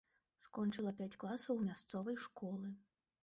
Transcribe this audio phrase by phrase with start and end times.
[0.43, 2.73] Скончыла пяць класаў мясцовай школы.